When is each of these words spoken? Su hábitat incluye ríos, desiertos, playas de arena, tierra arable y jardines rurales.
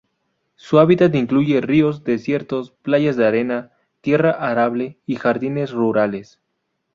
Su 0.55 0.79
hábitat 0.79 1.13
incluye 1.13 1.61
ríos, 1.61 2.03
desiertos, 2.03 2.71
playas 2.81 3.17
de 3.17 3.27
arena, 3.27 3.73
tierra 4.01 4.31
arable 4.31 4.97
y 5.05 5.13
jardines 5.17 5.69
rurales. 5.69 6.39